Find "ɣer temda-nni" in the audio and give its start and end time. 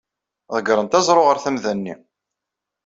1.23-1.95